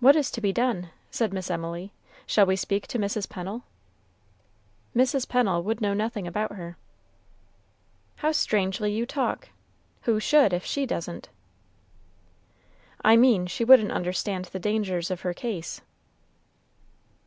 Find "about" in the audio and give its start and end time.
6.26-6.52